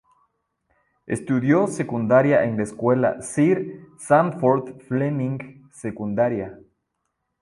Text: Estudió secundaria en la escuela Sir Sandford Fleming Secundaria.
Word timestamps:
Estudió 1.05 1.67
secundaria 1.67 2.43
en 2.45 2.57
la 2.57 2.63
escuela 2.63 3.21
Sir 3.21 3.85
Sandford 3.99 4.79
Fleming 4.87 5.67
Secundaria. 5.71 6.57